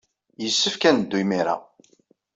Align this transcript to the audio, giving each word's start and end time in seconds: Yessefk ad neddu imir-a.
Yessefk 0.43 0.83
ad 0.89 0.93
neddu 0.95 1.15
imir-a. 1.23 1.55